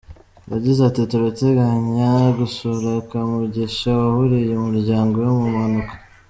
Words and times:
Yagize 0.51 0.79
ati 0.89 1.01
“Turateganya 1.11 2.09
gusura 2.39 2.89
Kamugisha 3.09 3.89
waburiye 4.01 4.51
umuryango 4.57 5.13
we 5.23 5.29
mu 5.37 5.45
mpanuka. 5.53 5.93